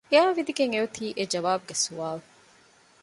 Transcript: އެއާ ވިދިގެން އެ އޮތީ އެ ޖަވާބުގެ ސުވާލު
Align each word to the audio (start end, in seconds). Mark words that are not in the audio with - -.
އެއާ 0.11 0.27
ވިދިގެން 0.37 0.73
އެ 0.73 0.79
އޮތީ 0.81 1.05
އެ 1.17 1.23
ޖަވާބުގެ 1.31 1.75
ސުވާލު 1.83 2.23